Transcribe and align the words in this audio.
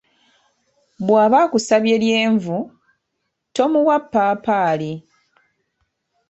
"Bw'aba 1.05 1.37
akusabye 1.45 1.95
lyenvu, 2.03 2.57
tomuwa 3.55 3.97
ppaapaali." 4.03 4.91